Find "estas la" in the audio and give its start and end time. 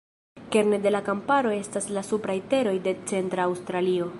1.57-2.05